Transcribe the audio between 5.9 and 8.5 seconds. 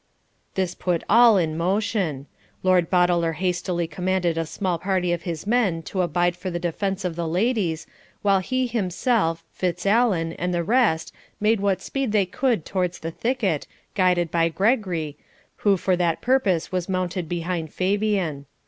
abide for the defence of the ladies, while